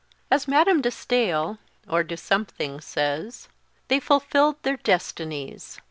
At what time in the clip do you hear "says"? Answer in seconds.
2.81-3.47